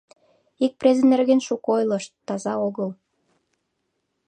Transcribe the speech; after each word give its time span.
Ик 0.65 0.73
презе 0.79 1.03
нерген 1.13 1.41
шуко 1.47 1.69
ойлышт, 1.77 2.11
таза 2.27 2.53
огыл. 2.67 2.89